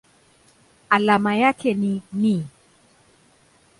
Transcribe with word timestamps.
Alama 0.89 1.35
yake 1.35 1.73
ni 1.73 2.01
Ni. 2.13 2.47